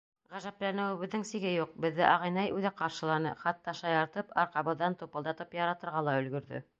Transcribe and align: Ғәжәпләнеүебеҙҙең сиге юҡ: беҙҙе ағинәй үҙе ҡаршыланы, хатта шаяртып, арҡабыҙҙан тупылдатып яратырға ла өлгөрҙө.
Ғәжәпләнеүебеҙҙең 0.35 1.25
сиге 1.31 1.51
юҡ: 1.55 1.75
беҙҙе 1.85 2.07
ағинәй 2.13 2.55
үҙе 2.61 2.71
ҡаршыланы, 2.81 3.35
хатта 3.43 3.77
шаяртып, 3.83 4.33
арҡабыҙҙан 4.45 4.97
тупылдатып 5.03 5.55
яратырға 5.63 6.03
ла 6.09 6.21
өлгөрҙө. 6.23 6.67